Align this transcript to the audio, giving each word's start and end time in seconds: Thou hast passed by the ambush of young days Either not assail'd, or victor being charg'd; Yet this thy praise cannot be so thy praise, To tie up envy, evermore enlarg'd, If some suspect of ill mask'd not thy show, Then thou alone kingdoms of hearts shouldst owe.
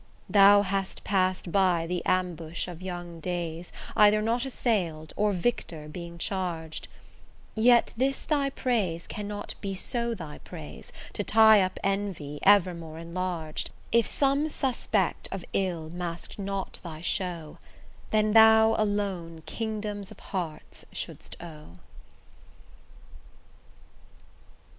Thou 0.31 0.63
hast 0.63 1.03
passed 1.03 1.51
by 1.51 1.85
the 1.85 2.03
ambush 2.07 2.67
of 2.67 2.81
young 2.81 3.19
days 3.19 3.71
Either 3.95 4.19
not 4.19 4.45
assail'd, 4.45 5.13
or 5.15 5.31
victor 5.31 5.87
being 5.87 6.17
charg'd; 6.17 6.87
Yet 7.53 7.93
this 7.95 8.23
thy 8.23 8.49
praise 8.49 9.05
cannot 9.05 9.53
be 9.61 9.75
so 9.75 10.15
thy 10.15 10.39
praise, 10.39 10.91
To 11.13 11.23
tie 11.23 11.61
up 11.61 11.77
envy, 11.83 12.39
evermore 12.41 12.97
enlarg'd, 12.97 13.69
If 13.91 14.07
some 14.07 14.49
suspect 14.49 15.27
of 15.31 15.45
ill 15.53 15.91
mask'd 15.91 16.39
not 16.39 16.79
thy 16.83 17.01
show, 17.01 17.59
Then 18.09 18.33
thou 18.33 18.73
alone 18.79 19.43
kingdoms 19.45 20.09
of 20.09 20.19
hearts 20.19 20.83
shouldst 20.91 21.37
owe. 21.39 21.77